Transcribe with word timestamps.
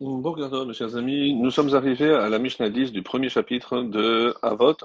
Bonjour, 0.00 0.64
mes 0.64 0.74
chers 0.74 0.94
amis. 0.94 1.34
Nous 1.34 1.50
sommes 1.50 1.74
arrivés 1.74 2.12
à 2.12 2.28
la 2.28 2.38
Mishnah 2.38 2.70
10 2.70 2.92
du 2.92 3.02
premier 3.02 3.28
chapitre 3.28 3.82
de 3.82 4.32
Avot 4.42 4.76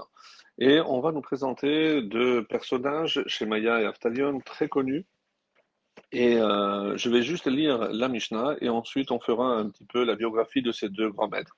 et 0.58 0.82
on 0.82 1.02
va 1.02 1.12
nous 1.12 1.22
présenter 1.22 2.02
deux 2.02 2.44
personnages, 2.46 3.24
Shemaya 3.28 3.80
et 3.80 3.86
Aftalion, 3.86 4.40
très 4.40 4.68
connus. 4.68 5.06
Et 6.12 6.38
euh, 6.38 6.98
je 6.98 7.12
vais 7.12 7.22
juste 7.22 7.46
lire 7.46 7.90
la 7.92 8.08
Mishnah 8.08 8.56
et 8.60 8.70
ensuite 8.70 9.12
on 9.12 9.20
fera 9.20 9.46
un 9.54 9.70
petit 9.70 9.86
peu 9.86 10.04
la 10.04 10.16
biographie 10.16 10.64
de 10.64 10.72
ces 10.72 10.90
deux 10.90 11.12
grands 11.12 11.30
maîtres. 11.30 11.58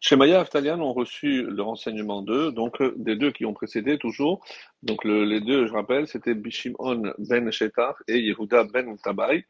Shemaya 0.00 0.36
et 0.36 0.40
Aftalion 0.40 0.80
ont 0.82 0.92
reçu 0.92 1.42
le 1.44 1.62
renseignement 1.62 2.22
d'eux, 2.22 2.52
donc 2.52 2.82
des 2.96 3.16
deux 3.16 3.32
qui 3.32 3.44
ont 3.46 3.54
précédé 3.54 3.98
toujours. 3.98 4.44
Donc 4.82 5.04
le- 5.04 5.24
les 5.24 5.40
deux, 5.40 5.66
je 5.66 5.72
rappelle, 5.72 6.06
c'était 6.06 6.34
Bishimon 6.34 7.12
ben 7.18 7.50
Shetar 7.50 7.94
et 8.08 8.18
Yehuda 8.18 8.64
ben 8.64 8.96
Tabai. 9.02 9.46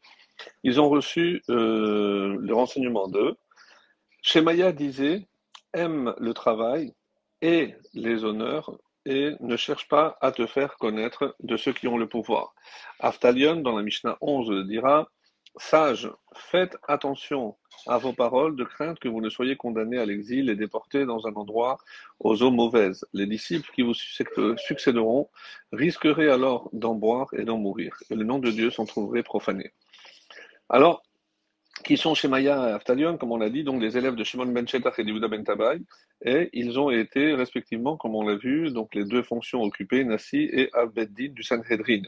Ils 0.63 0.79
ont 0.81 0.89
reçu 0.89 1.43
euh, 1.49 2.37
le 2.39 2.53
renseignement 2.55 3.07
d'eux. 3.07 3.35
Shemaya 4.21 4.71
disait 4.71 5.27
Aime 5.73 6.13
le 6.19 6.33
travail 6.33 6.93
et 7.41 7.75
les 7.93 8.23
honneurs 8.23 8.77
et 9.05 9.33
ne 9.39 9.55
cherche 9.57 9.87
pas 9.87 10.17
à 10.21 10.31
te 10.31 10.45
faire 10.47 10.77
connaître 10.77 11.35
de 11.41 11.57
ceux 11.57 11.73
qui 11.73 11.87
ont 11.87 11.97
le 11.97 12.07
pouvoir. 12.07 12.55
Aftalion, 12.99 13.57
dans 13.57 13.75
la 13.77 13.83
Mishnah 13.83 14.17
11, 14.21 14.65
dira 14.67 15.09
Sage, 15.57 16.09
faites 16.33 16.75
attention 16.87 17.55
à 17.87 17.97
vos 17.97 18.13
paroles, 18.13 18.55
de 18.55 18.63
crainte 18.63 18.99
que 18.99 19.07
vous 19.07 19.21
ne 19.21 19.29
soyez 19.29 19.55
condamnés 19.55 19.97
à 19.97 20.05
l'exil 20.05 20.49
et 20.49 20.55
déportés 20.55 21.05
dans 21.05 21.27
un 21.27 21.33
endroit 21.33 21.77
aux 22.19 22.43
eaux 22.43 22.51
mauvaises. 22.51 23.05
Les 23.13 23.25
disciples 23.25 23.69
qui 23.73 23.81
vous 23.81 23.93
succéderont 23.93 25.29
risqueraient 25.71 26.29
alors 26.29 26.69
d'en 26.73 26.95
boire 26.95 27.27
et 27.33 27.45
d'en 27.45 27.57
mourir, 27.57 27.95
et 28.09 28.15
le 28.15 28.23
nom 28.23 28.39
de 28.39 28.51
Dieu 28.51 28.69
s'en 28.69 28.85
trouverait 28.85 29.23
profané. 29.23 29.71
Alors, 30.69 31.03
qui 31.83 31.97
sont 31.97 32.15
Shemaya 32.15 32.69
et 32.69 32.73
Aftalion, 32.73 33.17
comme 33.17 33.31
on 33.31 33.37
l'a 33.37 33.49
dit, 33.49 33.63
donc 33.63 33.81
les 33.81 33.97
élèves 33.97 34.15
de 34.15 34.23
Shimon 34.23 34.47
ben 34.47 34.67
Shetach 34.67 34.97
et 34.97 35.03
d'Yehuda 35.03 35.27
ben 35.27 35.43
Tabai, 35.43 35.79
et 36.23 36.49
ils 36.53 36.79
ont 36.79 36.89
été 36.89 37.33
respectivement, 37.33 37.95
comme 37.97 38.15
on 38.15 38.25
l'a 38.25 38.35
vu, 38.35 38.71
donc 38.71 38.95
les 38.95 39.05
deux 39.05 39.21
fonctions 39.21 39.61
occupées, 39.61 40.03
Nassi 40.03 40.49
et 40.51 40.69
Abbeddin 40.73 41.29
du 41.29 41.43
Sanhedrin. 41.43 42.01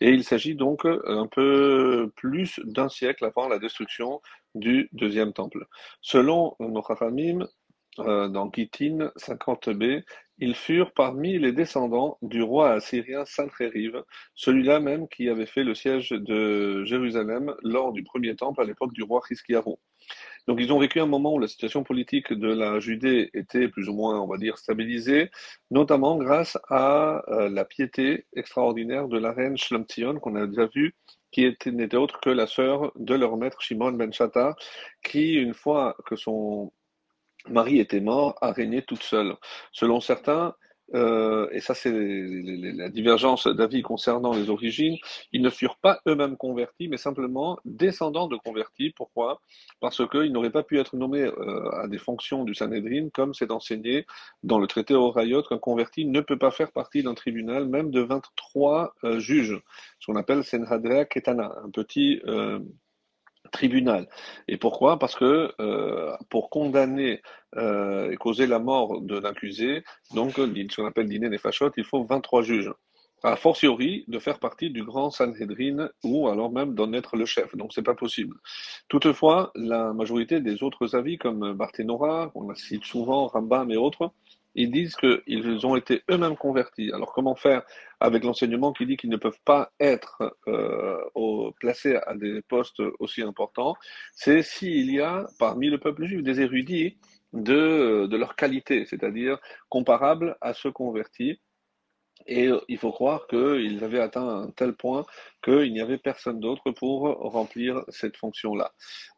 Et 0.00 0.10
il 0.10 0.24
s'agit 0.24 0.54
donc 0.54 0.84
euh, 0.86 1.02
un 1.06 1.26
peu 1.26 2.10
plus 2.16 2.60
d'un 2.64 2.88
siècle 2.88 3.24
avant 3.24 3.48
la 3.48 3.58
destruction 3.58 4.20
du 4.54 4.88
deuxième 4.92 5.32
temple. 5.32 5.66
Selon 6.00 6.56
nos 6.60 6.82
euh, 8.00 8.28
dans 8.28 8.50
Gittin 8.52 9.12
50b, 9.16 10.02
ils 10.38 10.56
furent 10.56 10.92
parmi 10.92 11.38
les 11.38 11.52
descendants 11.52 12.18
du 12.22 12.42
roi 12.42 12.72
assyrien 12.72 13.24
Sancheriv, 13.24 14.02
celui-là 14.34 14.80
même 14.80 15.06
qui 15.08 15.28
avait 15.28 15.46
fait 15.46 15.62
le 15.62 15.74
siège 15.74 16.10
de 16.10 16.84
Jérusalem 16.84 17.54
lors 17.62 17.92
du 17.92 18.02
premier 18.02 18.34
temple 18.34 18.60
à 18.60 18.64
l'époque 18.64 18.92
du 18.92 19.04
roi 19.04 19.22
Hiskiyahu. 19.30 19.76
Donc 20.46 20.60
ils 20.60 20.72
ont 20.72 20.78
vécu 20.78 21.00
un 21.00 21.06
moment 21.06 21.34
où 21.34 21.38
la 21.38 21.48
situation 21.48 21.84
politique 21.84 22.32
de 22.32 22.52
la 22.52 22.78
Judée 22.80 23.30
était 23.34 23.68
plus 23.68 23.88
ou 23.88 23.94
moins, 23.94 24.20
on 24.20 24.26
va 24.26 24.36
dire, 24.36 24.58
stabilisée, 24.58 25.30
notamment 25.70 26.16
grâce 26.16 26.58
à 26.68 27.22
euh, 27.28 27.48
la 27.48 27.64
piété 27.64 28.26
extraordinaire 28.34 29.08
de 29.08 29.18
la 29.18 29.32
reine 29.32 29.56
Shlamtion 29.56 30.20
qu'on 30.20 30.36
a 30.36 30.46
déjà 30.46 30.66
vu, 30.74 30.94
qui 31.30 31.44
était 31.44 31.72
n'était 31.72 31.96
autre 31.96 32.20
que 32.20 32.30
la 32.30 32.46
sœur 32.46 32.92
de 32.96 33.14
leur 33.14 33.36
maître 33.36 33.60
Shimon 33.60 33.92
ben 33.92 34.12
Shatta, 34.12 34.54
qui, 35.02 35.34
une 35.34 35.54
fois 35.54 35.96
que 36.06 36.16
son 36.16 36.72
Marie 37.48 37.78
était 37.78 38.00
mort, 38.00 38.36
a 38.40 38.52
régné 38.52 38.82
toute 38.82 39.02
seule. 39.02 39.34
Selon 39.72 40.00
certains, 40.00 40.54
euh, 40.92 41.48
et 41.52 41.60
ça 41.60 41.74
c'est 41.74 41.92
la 41.92 42.88
divergence 42.90 43.46
d'avis 43.46 43.82
concernant 43.82 44.32
les 44.34 44.50
origines, 44.50 44.96
ils 45.32 45.42
ne 45.42 45.50
furent 45.50 45.78
pas 45.78 46.00
eux-mêmes 46.06 46.36
convertis, 46.36 46.88
mais 46.88 46.98
simplement 46.98 47.58
descendants 47.64 48.28
de 48.28 48.36
convertis. 48.36 48.90
Pourquoi? 48.96 49.40
Parce 49.80 50.06
qu'ils 50.08 50.32
n'auraient 50.32 50.50
pas 50.50 50.62
pu 50.62 50.78
être 50.78 50.96
nommés 50.96 51.22
euh, 51.22 51.70
à 51.70 51.88
des 51.88 51.98
fonctions 51.98 52.44
du 52.44 52.54
Sanhedrin, 52.54 53.08
comme 53.12 53.34
c'est 53.34 53.50
enseigné 53.50 54.06
dans 54.42 54.58
le 54.58 54.66
traité 54.66 54.94
Horayot, 54.94 55.42
qu'un 55.42 55.58
converti 55.58 56.04
ne 56.04 56.20
peut 56.20 56.38
pas 56.38 56.50
faire 56.50 56.72
partie 56.72 57.02
d'un 57.02 57.14
tribunal, 57.14 57.66
même 57.66 57.90
de 57.90 58.00
23 58.00 58.94
euh, 59.04 59.18
juges, 59.18 59.60
ce 60.00 60.06
qu'on 60.06 60.16
appelle 60.16 60.44
Senhadrea 60.44 61.04
Ketana, 61.06 61.54
un 61.64 61.70
petit... 61.70 62.20
euh, 63.44 63.48
tribunal. 63.50 64.08
Et 64.48 64.56
pourquoi? 64.56 64.98
Parce 64.98 65.14
que 65.14 65.52
euh, 65.60 66.16
pour 66.30 66.50
condamner 66.50 67.22
euh, 67.56 68.10
et 68.10 68.16
causer 68.16 68.46
la 68.46 68.58
mort 68.58 69.00
de 69.00 69.18
l'accusé, 69.18 69.84
donc 70.14 70.34
ce 70.34 70.76
qu'on 70.76 70.86
appelle 70.86 71.08
dîner 71.08 71.28
des 71.28 71.38
fachottes, 71.38 71.74
il 71.76 71.84
faut 71.84 72.04
23 72.04 72.42
juges. 72.42 72.72
A 73.22 73.36
fortiori 73.36 74.04
de 74.06 74.18
faire 74.18 74.38
partie 74.38 74.68
du 74.68 74.84
grand 74.84 75.10
Sanhedrin 75.10 75.88
ou 76.02 76.28
alors 76.28 76.52
même 76.52 76.74
d'en 76.74 76.92
être 76.92 77.16
le 77.16 77.24
chef. 77.24 77.56
Donc 77.56 77.72
c'est 77.72 77.82
pas 77.82 77.94
possible. 77.94 78.36
Toutefois, 78.88 79.50
la 79.54 79.94
majorité 79.94 80.40
des 80.40 80.62
autres 80.62 80.94
avis, 80.94 81.16
comme 81.16 81.54
Barthénora, 81.54 82.30
on 82.34 82.48
la 82.48 82.54
cite 82.54 82.84
souvent, 82.84 83.26
Rambam 83.28 83.70
et 83.70 83.78
autres, 83.78 84.12
ils 84.54 84.70
disent 84.70 84.96
qu'ils 84.96 85.66
ont 85.66 85.76
été 85.76 86.02
eux-mêmes 86.10 86.36
convertis. 86.36 86.92
Alors 86.92 87.12
comment 87.12 87.34
faire 87.34 87.62
avec 88.00 88.24
l'enseignement 88.24 88.72
qui 88.72 88.86
dit 88.86 88.96
qu'ils 88.96 89.10
ne 89.10 89.16
peuvent 89.16 89.40
pas 89.44 89.72
être 89.80 90.36
euh, 90.46 91.50
placés 91.58 91.96
à 91.96 92.14
des 92.14 92.42
postes 92.42 92.82
aussi 92.98 93.22
importants? 93.22 93.74
C'est 94.12 94.42
s'il 94.42 94.92
y 94.92 95.00
a 95.00 95.26
parmi 95.38 95.70
le 95.70 95.78
peuple 95.78 96.04
juif 96.04 96.22
des 96.22 96.40
érudits 96.40 96.98
de, 97.32 98.06
de 98.06 98.16
leur 98.16 98.36
qualité, 98.36 98.84
c'est-à-dire 98.86 99.38
comparables 99.68 100.36
à 100.40 100.54
ceux 100.54 100.70
convertis. 100.72 101.40
Et 102.26 102.46
euh, 102.46 102.60
il 102.68 102.78
faut 102.78 102.92
croire 102.92 103.26
qu'ils 103.26 103.82
avaient 103.82 103.98
atteint 103.98 104.26
un 104.26 104.50
tel 104.50 104.74
point 104.74 105.04
qu'il 105.42 105.72
n'y 105.72 105.80
avait 105.80 105.98
personne 105.98 106.38
d'autre 106.38 106.70
pour 106.70 107.02
remplir 107.08 107.82
cette 107.88 108.16
fonction-là. 108.16 108.72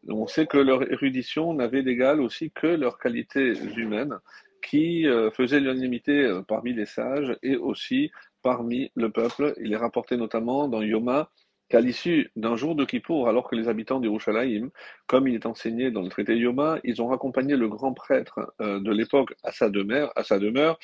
On 0.09 0.27
sait 0.27 0.47
que 0.47 0.57
leur 0.57 0.91
érudition 0.91 1.53
n'avait 1.53 1.83
d'égal 1.83 2.23
aussi 2.23 2.51
que 2.51 2.67
leurs 2.67 2.99
qualités 2.99 3.53
humaines 3.77 4.19
qui 4.67 5.07
euh, 5.07 5.31
faisaient 5.31 5.61
l'unanimité 5.61 6.25
euh, 6.25 6.43
parmi 6.43 6.75
les 6.75 6.87
sages 6.87 7.37
et 7.43 7.57
aussi 7.57 8.11
parmi 8.43 8.91
le 8.95 9.11
peuple. 9.11 9.55
Il 9.63 9.73
est 9.73 9.77
rapporté 9.77 10.17
notamment 10.17 10.69
dans 10.69 10.83
Yoma 10.83 11.31
qu'à 11.69 11.81
l'issue 11.81 12.31
d'un 12.37 12.55
jour 12.55 12.77
de 12.77 12.85
Kippour, 12.85 13.29
alors 13.29 13.49
que 13.49 13.57
les 13.57 13.69
habitants 13.69 13.99
d'Yerushalayim, 13.99 14.71
comme 15.09 15.27
il 15.27 15.35
est 15.35 15.47
enseigné 15.47 15.91
dans 15.91 16.03
le 16.03 16.09
traité 16.09 16.37
Yoma, 16.37 16.79
ils 16.85 17.03
ont 17.03 17.09
raccompagné 17.09 17.57
le 17.57 17.69
grand 17.69 17.93
prêtre 17.93 18.55
euh, 18.61 18.79
de 18.81 18.93
l'époque 18.93 19.35
à 19.43 19.53
sa 19.53 19.69
demeure, 19.69 20.13
à 20.17 20.23
sa 20.23 20.39
demeure 20.39 20.79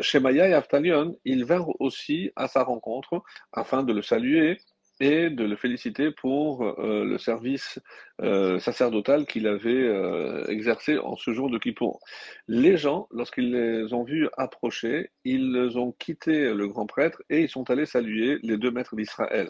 Shemaya 0.00 0.48
et 0.48 0.54
Aftalion, 0.54 1.16
ils 1.24 1.44
vinrent 1.44 1.80
aussi 1.80 2.30
à 2.36 2.46
sa 2.48 2.62
rencontre 2.62 3.22
afin 3.52 3.82
de 3.82 3.92
le 3.92 4.02
saluer 4.02 4.58
et 5.00 5.30
de 5.30 5.44
le 5.44 5.56
féliciter 5.56 6.10
pour 6.10 6.64
euh, 6.64 7.04
le 7.04 7.18
service 7.18 7.78
euh, 8.22 8.58
sacerdotal 8.58 9.26
qu'il 9.26 9.46
avait 9.46 9.70
euh, 9.70 10.46
exercé 10.46 10.98
en 10.98 11.16
ce 11.16 11.32
jour 11.32 11.50
de 11.50 11.58
Kippour. 11.58 12.00
Les 12.48 12.76
gens, 12.76 13.06
lorsqu'ils 13.10 13.52
les 13.52 13.92
ont 13.92 14.04
vus 14.04 14.28
approcher, 14.36 15.10
ils 15.24 15.78
ont 15.78 15.92
quitté 15.92 16.52
le 16.52 16.68
grand 16.68 16.86
prêtre 16.86 17.22
et 17.28 17.42
ils 17.42 17.50
sont 17.50 17.68
allés 17.70 17.86
saluer 17.86 18.38
les 18.42 18.56
deux 18.56 18.70
maîtres 18.70 18.96
d'Israël. 18.96 19.48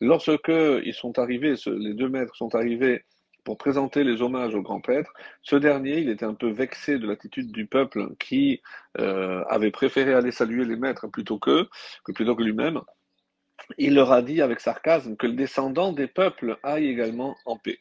Lorsque 0.00 0.48
ils 0.48 0.94
sont 0.94 1.18
arrivés, 1.18 1.54
les 1.66 1.94
deux 1.94 2.08
maîtres 2.08 2.36
sont 2.36 2.54
arrivés 2.54 3.04
pour 3.44 3.56
présenter 3.56 4.04
les 4.04 4.20
hommages 4.20 4.54
au 4.54 4.62
grand 4.62 4.80
prêtre, 4.80 5.12
ce 5.42 5.56
dernier, 5.56 5.98
il 6.00 6.10
était 6.10 6.26
un 6.26 6.34
peu 6.34 6.50
vexé 6.50 6.98
de 6.98 7.06
l'attitude 7.06 7.50
du 7.50 7.66
peuple 7.66 8.14
qui 8.18 8.60
avait 8.94 9.70
préféré 9.70 10.12
aller 10.12 10.32
saluer 10.32 10.64
les 10.64 10.76
maîtres 10.76 11.08
plutôt 11.08 11.38
que, 11.38 11.66
que 12.04 12.12
plutôt 12.12 12.36
que 12.36 12.42
lui-même. 12.42 12.80
Il 13.76 13.94
leur 13.94 14.12
a 14.12 14.22
dit 14.22 14.40
avec 14.40 14.60
sarcasme 14.60 15.16
que 15.16 15.26
le 15.26 15.34
descendant 15.34 15.92
des 15.92 16.06
peuples 16.06 16.58
aille 16.62 16.86
également 16.86 17.36
en 17.44 17.56
paix, 17.58 17.80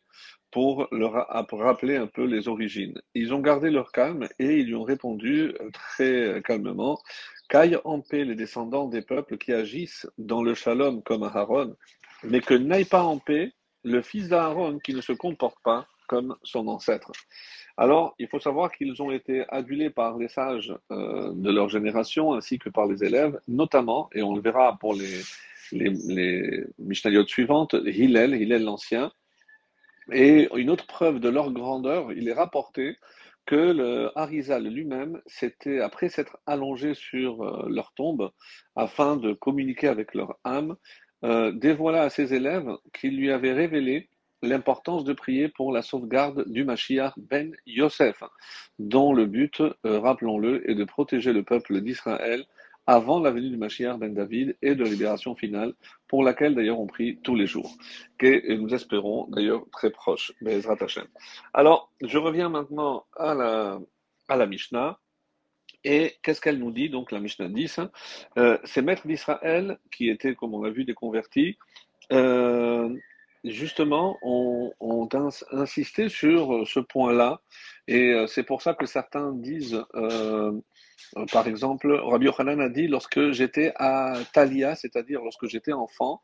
pour 0.51 0.87
leur 0.91 1.27
rappeler 1.51 1.95
un 1.95 2.07
peu 2.07 2.25
les 2.25 2.47
origines. 2.47 2.99
Ils 3.13 3.33
ont 3.33 3.39
gardé 3.39 3.69
leur 3.69 3.91
calme 3.91 4.27
et 4.39 4.57
ils 4.57 4.67
lui 4.67 4.75
ont 4.75 4.83
répondu 4.83 5.53
euh, 5.61 5.69
très 5.71 6.41
calmement 6.43 6.99
qu'aillent 7.49 7.79
en 7.85 8.01
paix 8.01 8.25
les 8.25 8.35
descendants 8.35 8.87
des 8.87 9.01
peuples 9.01 9.37
qui 9.37 9.53
agissent 9.53 10.07
dans 10.17 10.43
le 10.43 10.53
shalom 10.53 11.01
comme 11.03 11.23
Aaron, 11.23 11.75
mais 12.23 12.41
que 12.41 12.53
n'aille 12.53 12.85
pas 12.85 13.03
en 13.03 13.17
paix 13.17 13.53
le 13.83 14.01
fils 14.01 14.27
d'Aaron 14.27 14.79
qui 14.79 14.93
ne 14.93 15.01
se 15.01 15.13
comporte 15.13 15.57
pas 15.63 15.87
comme 16.07 16.35
son 16.43 16.67
ancêtre. 16.67 17.11
Alors, 17.77 18.15
il 18.17 18.27
faut 18.27 18.39
savoir 18.39 18.71
qu'ils 18.71 19.01
ont 19.01 19.11
été 19.11 19.45
adulés 19.49 19.89
par 19.89 20.17
les 20.17 20.29
sages 20.29 20.73
euh, 20.91 21.31
de 21.33 21.51
leur 21.51 21.69
génération 21.69 22.33
ainsi 22.33 22.57
que 22.57 22.69
par 22.69 22.87
les 22.87 23.03
élèves, 23.03 23.39
notamment, 23.47 24.09
et 24.13 24.23
on 24.23 24.33
le 24.33 24.41
verra 24.41 24.77
pour 24.79 24.93
les, 24.93 25.21
les, 25.71 25.89
les 26.07 26.63
Mishnayot 26.79 27.27
suivantes, 27.27 27.75
Hillel, 27.85 28.35
Hillel 28.35 28.63
l'Ancien. 28.63 29.11
Et 30.11 30.47
une 30.55 30.69
autre 30.69 30.87
preuve 30.87 31.19
de 31.19 31.29
leur 31.29 31.51
grandeur, 31.51 32.13
il 32.13 32.29
est 32.29 32.33
rapporté 32.33 32.97
que 33.45 33.55
le 33.55 34.11
Harizal 34.15 34.67
lui-même, 34.67 35.21
c'était 35.25 35.79
après 35.79 36.09
s'être 36.09 36.37
allongé 36.45 36.93
sur 36.93 37.41
euh, 37.41 37.67
leur 37.69 37.93
tombe 37.93 38.31
afin 38.75 39.15
de 39.15 39.33
communiquer 39.33 39.87
avec 39.87 40.13
leur 40.13 40.37
âme, 40.43 40.75
euh, 41.23 41.51
dévoila 41.51 42.03
à 42.03 42.09
ses 42.09 42.33
élèves 42.33 42.69
qu'il 42.93 43.17
lui 43.17 43.31
avait 43.31 43.53
révélé 43.53 44.09
l'importance 44.43 45.03
de 45.03 45.13
prier 45.13 45.47
pour 45.47 45.71
la 45.71 45.81
sauvegarde 45.81 46.43
du 46.51 46.63
Mashiach 46.63 47.13
ben 47.17 47.55
Yosef, 47.65 48.21
dont 48.77 49.13
le 49.13 49.25
but, 49.25 49.61
euh, 49.61 49.99
rappelons-le, 49.99 50.69
est 50.69 50.75
de 50.75 50.83
protéger 50.83 51.33
le 51.33 51.43
peuple 51.43 51.81
d'Israël 51.81 52.45
avant 52.87 53.19
la 53.19 53.31
venue 53.31 53.49
du 53.49 53.57
Mashiach 53.57 53.97
ben 53.97 54.13
David 54.13 54.57
et 54.61 54.73
de 54.73 54.83
libération 54.85 55.35
finale, 55.35 55.73
pour 56.07 56.23
laquelle 56.23 56.55
d'ailleurs 56.55 56.79
on 56.79 56.87
prie 56.87 57.19
tous 57.21 57.35
les 57.35 57.45
jours, 57.45 57.75
que 58.17 58.55
nous 58.55 58.73
espérons 58.73 59.27
d'ailleurs 59.27 59.65
très 59.71 59.91
proche, 59.91 60.31
Bezrat 60.41 60.77
Hashem. 60.79 61.05
Alors, 61.53 61.91
je 62.01 62.17
reviens 62.17 62.47
maintenant 62.47 63.05
à 63.17 63.33
la, 63.33 63.79
à 64.29 64.37
la 64.37 64.45
Mishnah. 64.47 64.99
Et 65.83 66.15
qu'est-ce 66.23 66.41
qu'elle 66.41 66.57
nous 66.57 66.71
dit 66.71 66.89
Donc 66.89 67.11
la 67.11 67.19
Mishnah 67.19 67.49
10, 67.49 67.79
hein, 67.79 67.91
euh, 68.37 68.57
ces 68.63 68.81
maîtres 68.81 69.07
d'Israël, 69.07 69.77
qui 69.91 70.09
étaient, 70.09 70.33
comme 70.33 70.53
on 70.53 70.61
l'a 70.61 70.71
vu, 70.71 70.85
des 70.85 70.93
convertis, 70.93 71.57
euh, 72.11 72.89
justement, 73.43 74.17
ont, 74.21 74.73
insisté 75.51 76.09
sur 76.09 76.67
ce 76.67 76.79
point-là. 76.79 77.41
Et 77.87 78.13
euh, 78.13 78.27
c'est 78.27 78.43
pour 78.43 78.61
ça 78.61 78.73
que 78.73 78.85
certains 78.85 79.31
disent, 79.33 79.81
par 81.31 81.47
exemple, 81.47 81.91
Rabbi 81.91 82.25
Yochanan 82.25 82.59
a 82.61 82.69
dit, 82.69 82.87
lorsque 82.87 83.31
j'étais 83.31 83.73
à 83.75 84.13
Talia, 84.33 84.75
c'est-à-dire 84.75 85.21
lorsque 85.21 85.47
j'étais 85.47 85.73
enfant, 85.73 86.21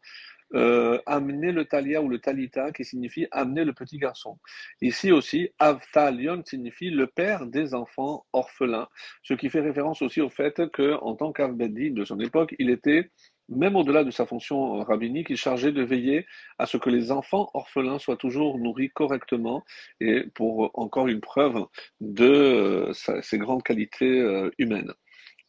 euh, 0.56 1.00
amener 1.08 1.52
le 1.52 1.66
talia 1.66 2.00
ou 2.02 2.10
le 2.10 2.20
talita, 2.20 2.72
qui 2.72 2.86
signifie 2.86 3.26
amener 3.32 3.66
le 3.66 3.74
petit 3.74 3.98
garçon. 3.98 4.38
Ici 4.82 5.12
aussi, 5.12 5.50
avtalion 5.58 6.44
signifie 6.46 6.92
le 6.92 7.08
père 7.08 7.48
des 7.48 7.74
enfants 7.74 8.28
orphelins, 8.34 8.88
ce 9.24 9.34
qui 9.34 9.50
fait 9.50 9.62
référence 9.62 10.04
aussi 10.04 10.22
au 10.22 10.30
fait 10.30 10.70
que, 10.70 10.94
en 11.02 11.16
tant 11.16 11.32
qu'Avbedi 11.32 11.90
de 11.90 12.06
son 12.06 12.20
époque, 12.20 12.54
il 12.60 12.70
était 12.70 13.10
même 13.56 13.76
au-delà 13.76 14.04
de 14.04 14.12
sa 14.12 14.26
fonction 14.26 14.80
rabbinique, 14.84 15.28
il 15.30 15.38
chargeait 15.38 15.72
de 15.72 15.84
veiller 15.84 16.26
à 16.58 16.66
ce 16.66 16.78
que 16.78 16.90
les 16.90 17.12
enfants 17.12 17.50
orphelins 17.54 18.00
soient 18.00 18.18
toujours 18.18 18.58
nourris 18.58 18.92
correctement 18.92 19.64
et 20.00 20.26
pour 20.36 20.72
encore 20.74 21.08
une 21.08 21.22
preuve 21.22 21.66
de 22.02 22.30
euh, 22.30 22.94
ses 22.94 23.38
grandes 23.38 23.64
qualités 23.64 24.20
euh, 24.20 24.50
humaines. 24.58 24.94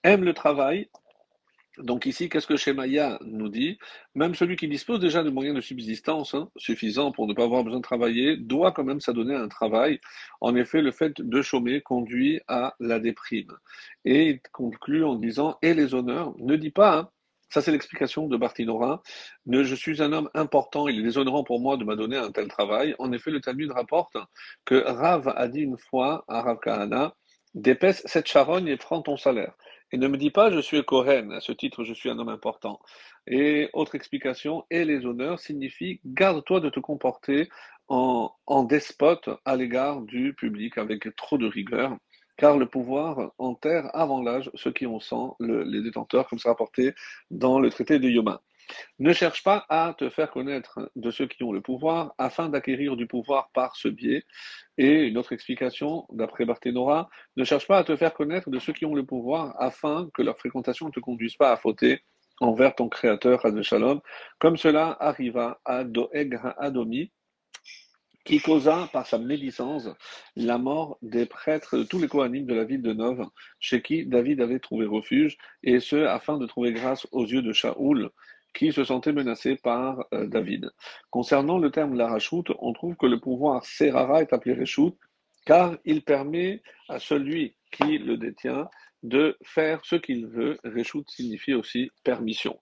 Aime 0.03 0.25
le 0.25 0.35
travail, 0.35 0.89
donc 1.79 2.06
ici, 2.06 2.29
qu'est-ce 2.29 2.47
que 2.47 2.56
Shemaya 2.56 3.19
nous 3.25 3.49
dit? 3.49 3.79
Même 4.15 4.35
celui 4.35 4.55
qui 4.55 4.69
dispose 4.69 5.00
déjà 5.00 5.25
de 5.25 5.31
moyens 5.31 5.57
de 5.57 5.61
subsistance 5.61 6.35
hein, 6.35 6.49
suffisants 6.57 7.11
pour 7.11 7.27
ne 7.27 7.35
pas 7.35 7.45
avoir 7.45 7.65
besoin 7.65 7.81
de 7.81 7.85
travailler, 7.85 8.37
doit 8.37 8.71
quand 8.71 8.85
même 8.85 9.00
s'adonner 9.00 9.35
à 9.35 9.41
un 9.41 9.49
travail. 9.49 9.99
En 10.41 10.55
effet, 10.55 10.83
le 10.83 10.93
fait 10.93 11.21
de 11.21 11.43
chômer 11.43 11.81
conduit 11.81 12.41
à 12.47 12.75
la 12.79 13.00
déprime. 13.00 13.50
Et 14.05 14.31
il 14.31 14.41
conclut 14.53 15.05
en 15.05 15.17
disant, 15.17 15.59
et 15.62 15.75
les 15.75 15.95
honneurs, 15.95 16.33
ne 16.39 16.55
dit 16.55 16.71
pas, 16.71 16.97
hein, 16.97 17.11
ça 17.55 17.62
c'est 17.62 17.71
l'explication 17.71 18.27
de 18.27 18.37
Bartinora, 18.37 19.01
ne, 19.47 19.62
je 19.62 19.77
suis 19.77 20.03
un 20.03 20.12
homme 20.12 20.29
important, 20.35 20.89
il 20.89 20.99
est 20.99 21.03
déshonorant 21.05 21.45
pour 21.45 21.61
moi 21.61 21.77
de 21.77 21.85
m'adonner 21.85 22.17
à 22.17 22.25
un 22.25 22.33
tel 22.33 22.49
travail. 22.49 22.97
En 22.99 23.12
effet, 23.12 23.31
le 23.31 23.41
Talmud 23.41 23.71
rapporte 23.71 24.17
que 24.65 24.83
Rav 24.85 25.33
a 25.37 25.47
dit 25.47 25.61
une 25.61 25.79
fois 25.79 26.25
à 26.27 26.43
Rav 26.43 26.59
Kahana, 26.59 27.15
Dépêche 27.55 28.03
cette 28.06 28.27
charogne 28.27 28.67
et 28.67 28.77
prends 28.77 29.03
ton 29.03 29.17
salaire. 29.17 29.55
Et 29.93 29.97
ne 29.97 30.09
me 30.09 30.17
dis 30.17 30.33
pas 30.33 30.51
je 30.51 30.59
suis 30.59 30.83
Kohen, 30.85 31.31
à 31.31 31.41
ce 31.41 31.53
titre 31.53 31.85
je 31.85 31.95
suis 31.95 32.11
un 32.11 32.19
homme 32.19 32.29
important. 32.29 32.81
Et 33.29 33.71
autre 33.73 33.95
explication, 33.95 34.65
et 34.71 34.85
les 34.85 35.07
honneurs 35.07 35.39
signifie 35.39 36.00
garde-toi 36.05 36.59
de 36.59 36.71
te 36.71 36.81
comporter 36.81 37.49
en 37.87 38.65
despote 38.65 39.31
à 39.45 39.55
l'égard 39.55 40.00
du 40.00 40.35
public 40.35 40.77
avec 40.77 41.15
trop 41.15 41.39
de 41.39 41.47
rigueur, 41.47 41.97
car 42.37 42.59
le 42.59 42.67
pouvoir 42.67 43.33
enterre 43.39 43.91
avant 43.95 44.23
l'âge 44.23 44.51
ceux 44.55 44.73
qui 44.73 44.87
ont 44.87 45.01
sang, 45.01 45.37
les 45.41 45.83
détenteurs, 45.83 46.29
comme 46.29 46.39
c'est 46.39 46.49
rapporté 46.49 46.95
dans 47.31 47.59
le 47.59 47.71
traité 47.71 47.99
de 47.99 48.09
Yoma. 48.09 48.41
Ne 48.99 49.13
cherche 49.13 49.43
pas 49.43 49.67
à 49.69 49.95
te 49.97 50.09
faire 50.09 50.31
connaître 50.31 50.91
de 50.97 51.11
ceux 51.11 51.27
qui 51.27 51.43
ont 51.45 51.53
le 51.53 51.61
pouvoir 51.61 52.15
afin 52.19 52.49
d'acquérir 52.49 52.97
du 52.97 53.07
pouvoir 53.07 53.51
par 53.53 53.77
ce 53.77 53.89
biais. 53.89 54.25
Et 54.79 55.05
une 55.05 55.19
autre 55.19 55.33
explication, 55.33 56.07
d'après 56.11 56.45
Barthénora, 56.45 57.09
ne 57.37 57.45
cherche 57.45 57.67
pas 57.67 57.79
à 57.79 57.85
te 57.85 57.95
faire 57.97 58.15
connaître 58.15 58.51
de 58.51 58.59
ceux 58.59 58.73
qui 58.73 58.87
ont 58.87 58.95
le 58.95 59.05
pouvoir 59.05 59.55
afin 59.59 60.09
que 60.15 60.23
leur 60.23 60.39
fréquentation 60.39 60.87
ne 60.87 60.93
te 60.93 61.01
conduise 61.01 61.37
pas 61.37 61.53
à 61.53 61.57
fauter 61.57 62.03
envers 62.41 62.75
ton 62.75 62.89
créateur, 62.89 63.43
Shalom, 63.63 64.01
comme 64.39 64.57
cela 64.57 64.97
arriva 64.99 65.61
à 65.65 65.85
Doeg 65.85 66.41
Adomi, 66.59 67.13
qui 68.25 68.41
causa 68.41 68.88
par 68.93 69.06
sa 69.06 69.19
médisance 69.19 69.88
la 70.37 70.59
mort 70.59 70.99
des 71.03 71.26
prêtres 71.26 71.79
de 71.79 71.85
tous 71.85 71.99
les 71.99 72.09
Kohanim 72.09 72.47
de 72.47 72.55
la 72.55 72.65
ville 72.65 72.82
de 72.82 72.93
Nov, 72.93 73.29
chez 73.61 73.82
qui 73.82 74.06
David 74.06 74.41
avait 74.41 74.59
trouvé 74.59 74.87
refuge, 74.87 75.37
et 75.62 75.81
ce 75.81 75.97
afin 76.05 76.38
de 76.38 76.47
trouver 76.47 76.73
grâce 76.73 77.06
aux 77.12 77.26
yeux 77.26 77.43
de 77.43 77.53
Shaoul, 77.53 78.11
qui 78.55 78.73
se 78.73 78.85
sentait 78.85 79.12
menacé 79.12 79.56
par 79.56 80.06
euh, 80.15 80.26
David. 80.26 80.71
Concernant 81.11 81.59
le 81.59 81.71
terme 81.71 81.94
la 81.97 82.09
rachout, 82.09 82.44
on 82.61 82.73
trouve 82.73 82.97
que 82.97 83.06
le 83.06 83.21
pouvoir 83.21 83.65
Serara 83.67 84.23
est 84.23 84.32
appelé 84.32 84.55
Réchout, 84.55 84.97
car 85.44 85.76
il 85.85 86.03
permet 86.03 86.62
à 86.88 86.99
celui 86.99 87.56
qui 87.71 87.99
le 87.99 88.17
détient 88.17 88.69
de 89.03 89.37
faire 89.43 89.85
ce 89.85 89.97
qu'il 89.97 90.26
veut. 90.26 90.59
Réchout 90.65 91.05
signifie 91.09 91.53
aussi 91.53 91.91
permission. 92.05 92.59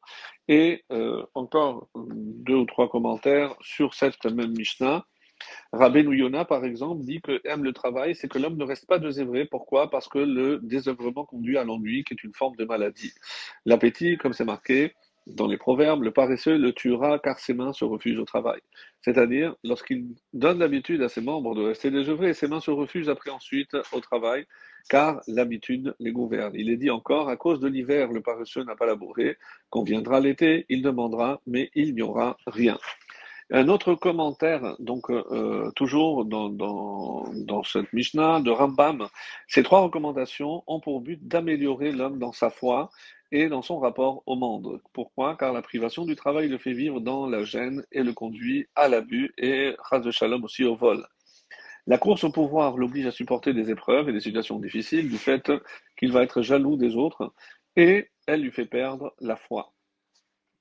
Et 0.49 0.85
euh, 0.91 1.25
encore 1.35 1.89
deux 1.95 2.57
ou 2.57 2.65
trois 2.65 2.89
commentaires 2.89 3.55
sur 3.61 3.95
cette 3.95 4.25
même 4.25 4.53
Mishnah. 4.57 5.05
Rabbi 5.73 6.01
Yona, 6.01 6.45
par 6.45 6.65
exemple, 6.65 7.05
dit 7.05 7.21
que 7.21 7.41
aime 7.45 7.65
le 7.65 7.73
travail, 7.73 8.15
c'est 8.15 8.29
que 8.29 8.39
l'homme 8.39 8.57
ne 8.57 8.65
reste 8.65 8.87
pas 8.87 8.99
désœuvré. 8.99 9.47
Pourquoi? 9.47 9.91
Parce 9.91 10.09
que 10.09 10.19
le 10.19 10.59
désœuvrement 10.63 11.25
conduit 11.25 11.59
à 11.59 11.65
l'ennui, 11.65 12.05
qui 12.05 12.15
est 12.15 12.25
une 12.25 12.35
forme 12.35 12.57
de 12.57 12.65
maladie. 12.65 13.13
L'appétit, 13.65 14.19
comme 14.19 14.33
c'est 14.33 14.45
marqué, 14.45 14.93
dans 15.27 15.47
les 15.47 15.57
proverbes, 15.57 16.03
le 16.03 16.11
paresseux 16.11 16.57
le 16.57 16.73
tuera 16.73 17.19
car 17.19 17.39
ses 17.39 17.55
mains 17.55 17.73
se 17.73 17.85
refusent 17.85 18.19
au 18.19 18.25
travail. 18.25 18.61
C'est-à-dire, 19.03 19.55
lorsqu'il 19.63 20.17
donne 20.33 20.59
l'habitude 20.59 21.01
à 21.03 21.09
ses 21.09 21.21
membres 21.21 21.55
de 21.55 21.63
rester 21.63 21.91
désœuvrés, 21.91 22.35
ses 22.35 22.49
mains 22.49 22.61
se 22.61 22.71
refusent 22.73 23.09
après 23.09 23.31
ensuite 23.31 23.77
au 23.93 24.01
travail, 24.01 24.47
car 24.89 25.21
l'habitude 25.29 25.95
les 26.01 26.11
gouverne. 26.13 26.53
Il 26.57 26.71
est 26.71 26.77
dit 26.77 26.91
encore, 26.91 27.29
à 27.29 27.37
cause 27.37 27.61
de 27.61 27.69
l'hiver, 27.69 28.13
le 28.13 28.21
paresseux 28.21 28.65
n'a 28.65 28.75
pas 28.75 28.87
labouré, 28.87 29.37
quand 29.71 29.85
viendra 29.85 30.19
l'été, 30.19 30.67
il 30.69 30.83
demandera, 30.83 31.41
mais 31.47 31.71
il 31.75 31.95
n'y 31.95 32.03
aura 32.03 32.37
rien. 32.47 32.79
Un 33.55 33.69
autre 33.69 33.95
commentaire, 33.95 34.77
donc 34.79 35.11
euh, 35.11 35.71
toujours 35.77 36.25
dans, 36.25 36.49
dans, 36.49 37.31
dans, 37.35 37.63
cette 37.63 37.93
Mishnah 37.93 38.41
de 38.41 38.51
Rambam, 38.51 39.09
ces 39.47 39.63
trois 39.63 39.81
recommandations 39.81 40.65
ont 40.67 40.81
pour 40.81 41.03
but 41.03 41.29
d'améliorer 41.29 41.93
l'homme 41.93 42.19
dans 42.19 42.33
sa 42.33 42.49
foi 42.49 42.89
et 43.31 43.51
dans 43.51 43.61
son 43.61 43.79
rapport 43.79 44.23
au 44.25 44.37
monde. 44.37 44.81
Pourquoi? 44.95 45.37
Car 45.37 45.53
la 45.53 45.61
privation 45.61 46.07
du 46.07 46.17
travail 46.17 46.49
le 46.49 46.57
fait 46.57 46.73
vivre 46.73 47.01
dans 47.01 47.27
la 47.27 47.45
gêne 47.45 47.85
et 47.93 48.03
le 48.03 48.15
conduit 48.15 48.69
à 48.75 48.89
l'abus 48.89 49.35
et, 49.37 49.77
ras 49.79 50.01
de 50.01 50.11
shalom, 50.11 50.43
aussi 50.45 50.65
au 50.65 50.75
vol. 50.75 51.07
La 51.87 51.99
course 51.99 52.25
au 52.25 52.33
pouvoir 52.33 52.79
l'oblige 52.79 53.05
à 53.05 53.11
supporter 53.11 53.53
des 53.53 53.71
épreuves 53.71 54.09
et 54.09 54.15
des 54.15 54.21
situations 54.21 54.61
difficiles 54.61 55.11
du 55.11 55.19
fait 55.19 55.53
qu'il 55.99 56.11
va 56.11 56.23
être 56.23 56.41
jaloux 56.41 56.79
des 56.79 56.97
autres 56.97 57.35
et 57.77 58.09
elle 58.27 58.41
lui 58.41 58.51
fait 58.51 58.65
perdre 58.65 59.13
la 59.21 59.37
foi. 59.37 59.75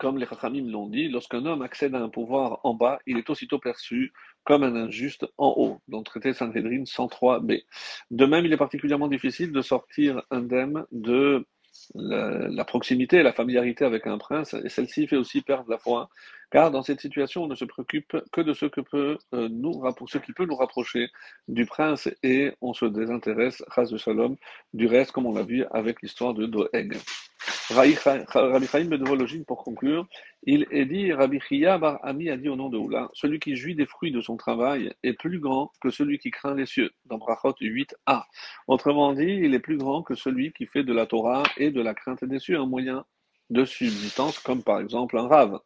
Comme 0.01 0.17
les 0.17 0.25
Chachamim 0.25 0.67
l'ont 0.67 0.87
dit, 0.87 1.09
lorsqu'un 1.09 1.45
homme 1.45 1.61
accède 1.61 1.93
à 1.93 1.99
un 1.99 2.09
pouvoir 2.09 2.59
en 2.63 2.73
bas, 2.73 2.97
il 3.05 3.19
est 3.19 3.29
aussitôt 3.29 3.59
perçu 3.59 4.11
comme 4.43 4.63
un 4.63 4.75
injuste 4.75 5.27
en 5.37 5.53
haut, 5.55 5.79
dans 5.89 5.99
le 5.99 6.03
traité 6.03 6.33
Sanhedrin 6.33 6.85
103b. 6.85 7.63
De 8.09 8.25
même, 8.25 8.43
il 8.43 8.51
est 8.51 8.57
particulièrement 8.57 9.07
difficile 9.07 9.51
de 9.51 9.61
sortir 9.61 10.23
indemne 10.31 10.87
de 10.91 11.45
la, 11.93 12.65
proximité 12.65 13.17
et 13.17 13.23
la 13.23 13.31
familiarité 13.31 13.85
avec 13.85 14.07
un 14.07 14.17
prince, 14.17 14.55
et 14.55 14.69
celle-ci 14.69 15.05
fait 15.05 15.17
aussi 15.17 15.43
perdre 15.43 15.69
la 15.69 15.77
foi, 15.77 16.09
car 16.49 16.71
dans 16.71 16.81
cette 16.81 16.99
situation, 16.99 17.43
on 17.43 17.47
ne 17.47 17.53
se 17.53 17.65
préoccupe 17.65 18.17
que 18.31 18.41
de 18.41 18.53
euh, 18.53 18.55
ce 18.55 20.17
qui 20.17 20.33
peut 20.33 20.45
nous 20.45 20.55
rapprocher 20.55 21.11
du 21.47 21.67
prince, 21.67 22.09
et 22.23 22.53
on 22.59 22.73
se 22.73 22.85
désintéresse, 22.85 23.63
race 23.67 23.91
de 23.91 23.99
shalom, 23.99 24.35
du 24.73 24.87
reste, 24.87 25.11
comme 25.11 25.27
on 25.27 25.35
l'a 25.35 25.43
vu 25.43 25.63
avec 25.69 26.01
l'histoire 26.01 26.33
de 26.33 26.47
Doeg. 26.47 26.97
Rabbi 27.69 27.95
Chaim 27.95 28.85
ben 28.85 29.03
pour 29.47 29.63
conclure, 29.63 30.07
il 30.43 30.65
est 30.71 30.85
dit, 30.85 31.13
Rabbi 31.13 31.39
Chia 31.39 31.77
bar 31.77 31.99
Ami 32.03 32.29
a 32.29 32.37
dit 32.37 32.49
au 32.49 32.55
nom 32.55 32.69
de 32.69 32.77
Oula, 32.77 33.09
celui 33.13 33.39
qui 33.39 33.55
jouit 33.55 33.75
des 33.75 33.85
fruits 33.85 34.11
de 34.11 34.19
son 34.19 34.35
travail 34.35 34.93
est 35.03 35.13
plus 35.13 35.39
grand 35.39 35.71
que 35.81 35.89
celui 35.89 36.17
qui 36.19 36.31
craint 36.31 36.55
les 36.55 36.65
cieux, 36.65 36.91
dans 37.05 37.17
Brachot 37.17 37.53
8a. 37.61 38.23
Autrement 38.67 39.13
dit, 39.13 39.39
il 39.43 39.53
est 39.53 39.59
plus 39.59 39.77
grand 39.77 40.01
que 40.01 40.15
celui 40.15 40.51
qui 40.53 40.65
fait 40.65 40.83
de 40.83 40.93
la 40.93 41.05
Torah 41.05 41.43
et 41.57 41.71
de 41.71 41.81
la 41.81 41.93
crainte 41.93 42.23
des 42.25 42.39
cieux 42.39 42.59
un 42.59 42.65
moyen 42.65 43.05
de 43.49 43.65
subsistance, 43.65 44.39
comme 44.39 44.63
par 44.63 44.79
exemple 44.79 45.17
un 45.17 45.27
rave. 45.27 45.59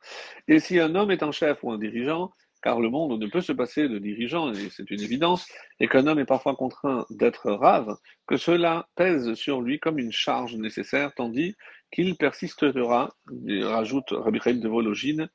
Et 0.47 0.59
si 0.59 0.79
un 0.79 0.95
homme 0.95 1.11
est 1.11 1.23
un 1.23 1.31
chef 1.31 1.63
ou 1.63 1.71
un 1.71 1.77
dirigeant, 1.77 2.31
car 2.65 2.79
le 2.79 2.89
monde 2.89 3.21
ne 3.21 3.27
peut 3.27 3.41
se 3.41 3.51
passer 3.51 3.87
de 3.87 3.99
dirigeant, 3.99 4.51
et 4.51 4.69
c'est 4.71 4.89
une 4.89 5.01
évidence, 5.01 5.47
et 5.79 5.87
qu'un 5.87 6.07
homme 6.07 6.17
est 6.17 6.25
parfois 6.25 6.55
contraint 6.55 7.05
d'être 7.11 7.51
rave, 7.51 7.95
que 8.25 8.37
cela 8.37 8.89
pèse 8.95 9.35
sur 9.35 9.61
lui 9.61 9.79
comme 9.79 9.99
une 9.99 10.11
charge 10.11 10.55
nécessaire, 10.55 11.13
tandis 11.13 11.55
qu'il 11.95 12.17
persistera, 12.17 13.15
rajoute 13.63 14.11
Rabbi 14.11 14.39
Chaim 14.41 14.55
de 14.55 14.67
Vologine, 14.67 15.29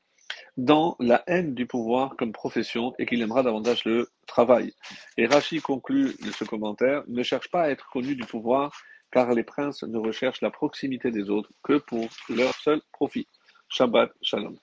dans 0.59 0.95
la 1.01 1.23
haine 1.27 1.55
du 1.55 1.67
pouvoir 1.67 2.17
comme 2.17 2.33
profession 2.33 2.93
et 2.99 3.07
qu'il 3.07 3.23
aimera 3.23 3.43
davantage 3.43 3.85
le 3.87 4.11
travail. 4.27 4.75
Et 5.17 5.27
Rachi 5.27 5.61
conclut 5.61 6.15
de 6.23 6.31
ce 6.31 6.45
commentaire, 6.45 7.03
ne 7.09 7.23
cherche 7.23 7.51
pas 7.51 7.63
à 7.63 7.71
être 7.71 7.89
connu 7.91 8.15
du 8.15 8.25
pouvoir, 8.25 8.73
car 9.11 9.33
les 9.33 9.43
princes 9.43 9.83
ne 9.85 9.99
recherchent 9.99 10.43
la 10.43 10.51
proximité 10.51 11.11
des 11.11 11.31
autres 11.31 11.51
que 11.63 11.79
pour 11.79 12.09
leur 12.29 12.55
seul 12.55 12.83
profit. 12.93 13.27
Shabbat 13.69 14.13
Shalom. 14.21 14.59